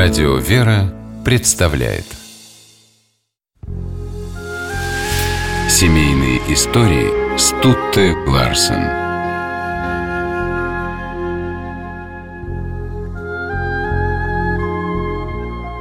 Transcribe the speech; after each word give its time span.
Радио 0.00 0.36
«Вера» 0.36 0.94
представляет 1.24 2.04
Семейные 5.68 6.38
истории 6.52 7.36
Стутте 7.36 8.14
Ларсен 8.28 8.84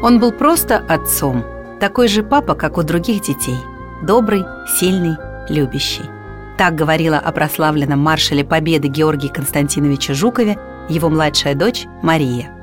Он 0.04 0.20
был 0.20 0.32
просто 0.32 0.78
отцом, 0.78 1.46
такой 1.80 2.08
же 2.08 2.24
папа, 2.24 2.56
как 2.56 2.80
у 2.80 2.82
других 2.82 3.22
детей. 3.22 3.60
Добрый, 4.02 4.44
сильный, 4.80 5.18
любящий. 5.48 6.10
Так 6.58 6.74
говорила 6.74 7.20
о 7.20 7.32
прославленном 7.32 8.00
маршале 8.00 8.44
Победы 8.44 8.88
Георгии 8.88 9.28
Константиновиче 9.28 10.16
Жукове 10.16 10.58
его 10.90 11.08
младшая 11.10 11.54
дочь 11.54 11.86
Мария. 12.02 12.57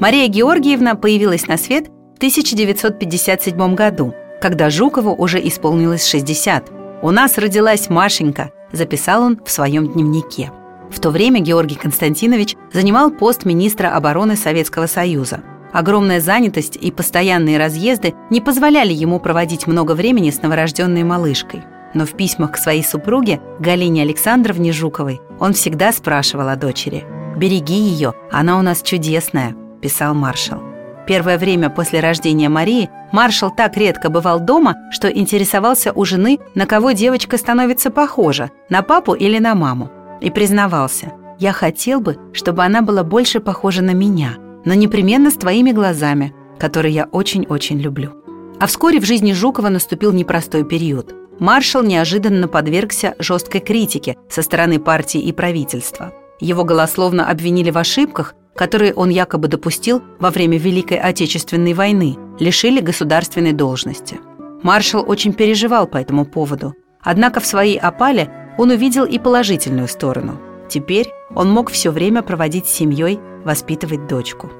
Мария 0.00 0.28
Георгиевна 0.28 0.94
появилась 0.94 1.48
на 1.48 1.56
свет 1.56 1.88
в 2.14 2.18
1957 2.18 3.74
году, 3.74 4.14
когда 4.40 4.70
Жукову 4.70 5.12
уже 5.12 5.44
исполнилось 5.44 6.06
60. 6.06 6.70
«У 7.02 7.10
нас 7.10 7.36
родилась 7.36 7.90
Машенька»,– 7.90 8.52
записал 8.72 9.24
он 9.24 9.40
в 9.44 9.50
своем 9.50 9.92
дневнике. 9.92 10.52
В 10.88 11.00
то 11.00 11.10
время 11.10 11.40
Георгий 11.40 11.74
Константинович 11.74 12.54
занимал 12.72 13.10
пост 13.10 13.44
министра 13.44 13.88
обороны 13.88 14.36
Советского 14.36 14.86
Союза. 14.86 15.40
Огромная 15.72 16.20
занятость 16.20 16.76
и 16.80 16.92
постоянные 16.92 17.58
разъезды 17.58 18.14
не 18.30 18.40
позволяли 18.40 18.92
ему 18.92 19.18
проводить 19.18 19.66
много 19.66 19.92
времени 19.92 20.30
с 20.30 20.42
новорожденной 20.42 21.02
малышкой. 21.02 21.64
Но 21.94 22.06
в 22.06 22.12
письмах 22.12 22.52
к 22.52 22.56
своей 22.56 22.84
супруге 22.84 23.40
Галине 23.58 24.02
Александровне 24.02 24.72
Жуковой 24.72 25.20
он 25.40 25.54
всегда 25.54 25.92
спрашивал 25.92 26.48
о 26.48 26.56
дочери. 26.56 27.04
«Береги 27.36 27.74
ее, 27.74 28.14
она 28.30 28.58
у 28.58 28.62
нас 28.62 28.82
чудесная»,– 28.82 29.56
писал 29.80 30.14
маршал. 30.14 30.60
Первое 31.06 31.38
время 31.38 31.70
после 31.70 32.00
рождения 32.00 32.50
Марии 32.50 32.90
маршал 33.12 33.50
так 33.50 33.78
редко 33.78 34.10
бывал 34.10 34.40
дома, 34.40 34.76
что 34.90 35.08
интересовался 35.08 35.90
у 35.92 36.04
жены, 36.04 36.38
на 36.54 36.66
кого 36.66 36.92
девочка 36.92 37.38
становится 37.38 37.90
похожа, 37.90 38.50
на 38.68 38.82
папу 38.82 39.14
или 39.14 39.38
на 39.38 39.54
маму. 39.54 39.90
И 40.20 40.30
признавался, 40.30 41.12
«Я 41.38 41.52
хотел 41.52 42.00
бы, 42.00 42.18
чтобы 42.34 42.62
она 42.62 42.82
была 42.82 43.04
больше 43.04 43.40
похожа 43.40 43.82
на 43.82 43.92
меня, 43.92 44.34
но 44.66 44.74
непременно 44.74 45.30
с 45.30 45.34
твоими 45.34 45.72
глазами, 45.72 46.34
которые 46.58 46.94
я 46.94 47.04
очень-очень 47.06 47.78
люблю». 47.78 48.12
А 48.60 48.66
вскоре 48.66 49.00
в 49.00 49.06
жизни 49.06 49.32
Жукова 49.32 49.70
наступил 49.70 50.12
непростой 50.12 50.64
период. 50.64 51.14
Маршал 51.38 51.84
неожиданно 51.84 52.48
подвергся 52.48 53.14
жесткой 53.18 53.60
критике 53.60 54.16
со 54.28 54.42
стороны 54.42 54.78
партии 54.80 55.20
и 55.20 55.32
правительства. 55.32 56.12
Его 56.40 56.64
голословно 56.64 57.30
обвинили 57.30 57.70
в 57.70 57.78
ошибках, 57.78 58.34
которые 58.58 58.92
он 58.92 59.08
якобы 59.08 59.46
допустил 59.46 60.02
во 60.18 60.30
время 60.30 60.58
Великой 60.58 60.98
Отечественной 60.98 61.74
войны, 61.74 62.16
лишили 62.40 62.80
государственной 62.80 63.52
должности. 63.52 64.18
Маршал 64.64 65.04
очень 65.08 65.32
переживал 65.32 65.86
по 65.86 65.96
этому 65.96 66.26
поводу. 66.26 66.74
Однако 67.00 67.38
в 67.38 67.46
своей 67.46 67.78
опале 67.78 68.28
он 68.58 68.70
увидел 68.70 69.04
и 69.04 69.20
положительную 69.20 69.86
сторону. 69.86 70.40
Теперь 70.68 71.06
он 71.36 71.48
мог 71.52 71.70
все 71.70 71.92
время 71.92 72.22
проводить 72.22 72.66
с 72.66 72.72
семьей, 72.72 73.20
воспитывать 73.44 74.08
дочку. 74.08 74.50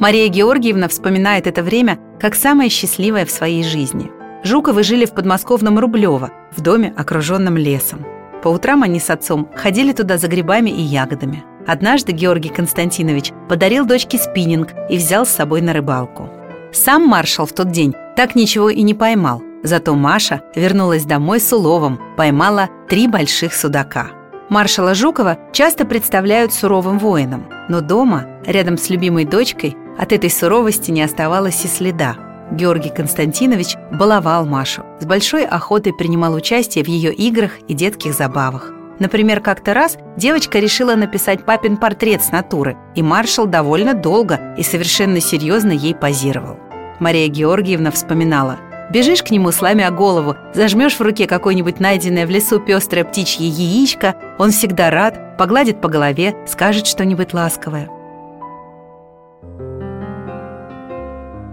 Мария 0.00 0.26
Георгиевна 0.28 0.88
вспоминает 0.88 1.46
это 1.46 1.62
время 1.62 2.00
как 2.18 2.34
самое 2.34 2.70
счастливое 2.70 3.24
в 3.24 3.30
своей 3.30 3.62
жизни. 3.62 4.10
Жуковы 4.42 4.82
жили 4.82 5.04
в 5.04 5.14
подмосковном 5.14 5.78
Рублево, 5.78 6.32
в 6.56 6.60
доме, 6.60 6.92
окруженном 6.96 7.56
лесом. 7.56 8.17
По 8.42 8.48
утрам 8.48 8.82
они 8.82 9.00
с 9.00 9.10
отцом 9.10 9.48
ходили 9.54 9.92
туда 9.92 10.18
за 10.18 10.28
грибами 10.28 10.70
и 10.70 10.80
ягодами. 10.80 11.44
Однажды 11.66 12.12
Георгий 12.12 12.48
Константинович 12.48 13.32
подарил 13.48 13.84
дочке 13.84 14.16
спиннинг 14.16 14.72
и 14.88 14.96
взял 14.96 15.26
с 15.26 15.30
собой 15.30 15.60
на 15.60 15.72
рыбалку. 15.72 16.30
Сам 16.72 17.06
маршал 17.06 17.46
в 17.46 17.52
тот 17.52 17.70
день 17.70 17.94
так 18.16 18.34
ничего 18.34 18.70
и 18.70 18.82
не 18.82 18.94
поймал, 18.94 19.42
зато 19.62 19.94
Маша 19.94 20.42
вернулась 20.54 21.04
домой 21.04 21.40
с 21.40 21.52
уловом, 21.52 22.00
поймала 22.16 22.68
три 22.88 23.08
больших 23.08 23.54
судака. 23.54 24.08
Маршала 24.48 24.94
Жукова 24.94 25.38
часто 25.52 25.84
представляют 25.84 26.54
суровым 26.54 26.98
воином, 26.98 27.46
но 27.68 27.80
дома, 27.80 28.26
рядом 28.46 28.78
с 28.78 28.88
любимой 28.88 29.24
дочкой, 29.24 29.76
от 29.98 30.12
этой 30.12 30.30
суровости 30.30 30.90
не 30.90 31.02
оставалось 31.02 31.64
и 31.64 31.68
следа– 31.68 32.16
Георгий 32.52 32.90
Константинович 32.90 33.76
баловал 33.92 34.46
Машу, 34.46 34.84
с 35.00 35.04
большой 35.04 35.44
охотой 35.44 35.92
принимал 35.92 36.34
участие 36.34 36.84
в 36.84 36.88
ее 36.88 37.12
играх 37.12 37.52
и 37.68 37.74
детских 37.74 38.14
забавах. 38.14 38.72
Например, 38.98 39.40
как-то 39.40 39.74
раз 39.74 39.96
девочка 40.16 40.58
решила 40.58 40.94
написать 40.94 41.44
папин 41.44 41.76
портрет 41.76 42.22
с 42.22 42.32
натуры, 42.32 42.76
и 42.94 43.02
маршал 43.02 43.46
довольно 43.46 43.94
долго 43.94 44.54
и 44.58 44.62
совершенно 44.62 45.20
серьезно 45.20 45.72
ей 45.72 45.94
позировал. 45.94 46.58
Мария 46.98 47.28
Георгиевна 47.28 47.90
вспоминала– 47.90 48.56
Бежишь 48.90 49.22
к 49.22 49.30
нему, 49.30 49.52
сломя 49.52 49.90
голову, 49.90 50.36
зажмешь 50.54 50.94
в 50.94 51.02
руке 51.02 51.26
какое-нибудь 51.26 51.78
найденное 51.78 52.26
в 52.26 52.30
лесу 52.30 52.58
пестрое 52.58 53.04
птичье 53.04 53.46
яичко, 53.46 54.16
он 54.38 54.50
всегда 54.50 54.90
рад, 54.90 55.36
погладит 55.36 55.80
по 55.82 55.88
голове, 55.88 56.34
скажет 56.46 56.86
что-нибудь 56.86 57.34
ласковое. 57.34 57.90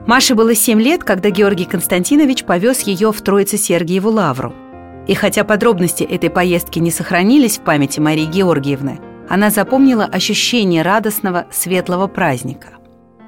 Маше 0.07 0.35
было 0.35 0.53
7 0.53 0.79
лет, 0.81 1.03
когда 1.03 1.31
Георгий 1.31 1.65
Константинович 1.65 2.43
повез 2.43 2.81
ее 2.81 3.11
в 3.11 3.21
Троице-Сергиеву 3.21 4.11
лавру. 4.11 4.53
И 5.07 5.15
хотя 5.15 5.43
подробности 5.43 6.03
этой 6.03 6.29
поездки 6.29 6.77
не 6.79 6.91
сохранились 6.91 7.57
в 7.57 7.61
памяти 7.61 7.99
Марии 7.99 8.25
Георгиевны, 8.25 8.99
она 9.27 9.49
запомнила 9.49 10.05
ощущение 10.05 10.83
радостного, 10.83 11.47
светлого 11.51 12.07
праздника. 12.07 12.69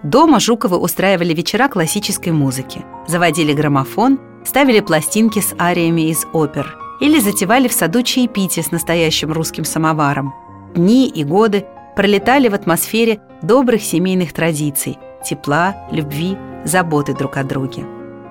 Дома 0.03 0.39
Жуковы 0.39 0.77
устраивали 0.77 1.33
вечера 1.33 1.67
классической 1.67 2.31
музыки, 2.31 2.85
заводили 3.07 3.53
граммофон, 3.53 4.19
ставили 4.45 4.79
пластинки 4.79 5.39
с 5.39 5.55
ариями 5.57 6.09
из 6.11 6.25
опер 6.33 6.77
или 7.01 7.19
затевали 7.19 7.67
в 7.67 7.73
саду 7.73 8.03
чаепитие 8.03 8.63
с 8.63 8.71
настоящим 8.71 9.31
русским 9.31 9.65
самоваром. 9.65 10.33
Дни 10.75 11.07
и 11.09 11.23
годы 11.23 11.65
пролетали 11.95 12.47
в 12.47 12.53
атмосфере 12.53 13.19
добрых 13.41 13.81
семейных 13.81 14.33
традиций, 14.33 14.99
тепла, 15.27 15.75
любви, 15.91 16.37
заботы 16.63 17.13
друг 17.13 17.37
о 17.37 17.43
друге. 17.43 17.85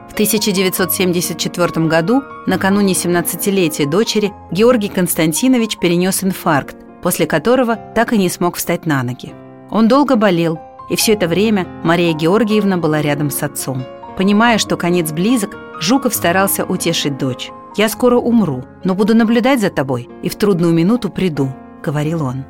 В 0.08 0.12
1974 0.12 1.86
году, 1.86 2.22
накануне 2.46 2.94
17-летия 2.94 3.86
дочери, 3.86 4.32
Георгий 4.50 4.88
Константинович 4.88 5.78
перенес 5.78 6.24
инфаркт, 6.24 6.76
после 7.02 7.26
которого 7.26 7.76
так 7.94 8.12
и 8.12 8.18
не 8.18 8.28
смог 8.28 8.56
встать 8.56 8.86
на 8.86 9.02
ноги. 9.02 9.34
Он 9.70 9.88
долго 9.88 10.16
болел, 10.16 10.58
и 10.88 10.96
все 10.96 11.14
это 11.14 11.28
время 11.28 11.66
Мария 11.82 12.12
Георгиевна 12.12 12.78
была 12.78 13.02
рядом 13.02 13.30
с 13.30 13.42
отцом. 13.42 13.82
Понимая, 14.16 14.58
что 14.58 14.76
конец 14.76 15.12
близок, 15.12 15.56
Жуков 15.80 16.14
старался 16.14 16.64
утешить 16.64 17.18
дочь. 17.18 17.50
«Я 17.76 17.90
скоро 17.90 18.16
умру, 18.16 18.64
но 18.84 18.94
буду 18.94 19.14
наблюдать 19.14 19.60
за 19.60 19.68
тобой 19.68 20.08
и 20.22 20.30
в 20.30 20.36
трудную 20.36 20.72
минуту 20.72 21.10
приду»,— 21.10 21.52
говорил 21.84 22.22
он. 22.24 22.44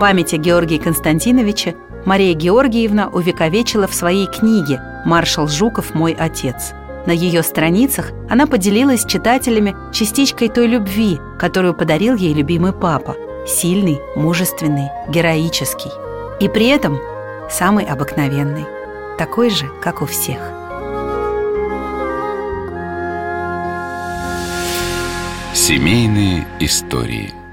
Память 0.00 0.32
о 0.32 0.36
Георгии 0.36 0.78
Константиновиче 0.78 1.74
Мария 2.04 2.32
Георгиевна 2.32 3.08
увековечила 3.08 3.88
в 3.88 3.94
своей 3.94 4.28
книге 4.28 4.80
«Маршал 5.04 5.48
Жуков. 5.48 5.92
Мой 5.92 6.12
отец». 6.12 6.72
На 7.04 7.10
ее 7.10 7.42
страницах 7.42 8.12
она 8.30 8.46
поделилась 8.46 9.02
с 9.02 9.06
читателями 9.06 9.74
частичкой 9.92 10.50
той 10.50 10.68
любви, 10.68 11.18
которую 11.38 11.74
подарил 11.74 12.14
ей 12.14 12.32
любимый 12.32 12.72
папа. 12.72 13.16
Сильный, 13.44 13.98
мужественный, 14.14 14.88
героический. 15.08 15.90
И 16.38 16.48
при 16.48 16.68
этом 16.68 17.00
самый 17.50 17.84
обыкновенный. 17.84 18.66
Такой 19.18 19.50
же, 19.50 19.68
как 19.82 20.00
у 20.00 20.06
всех. 20.06 20.38
Семейные 25.54 26.46
истории– 26.60 27.34